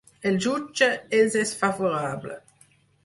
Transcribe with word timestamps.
El 0.29 0.37
jutge 0.45 0.87
els 1.19 1.37
és 1.43 1.53
favorable. 1.63 2.39